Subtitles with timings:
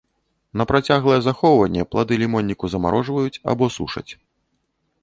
[0.61, 4.09] На працяглае захоўванне плады лімонніку замарожваюць або сушаць.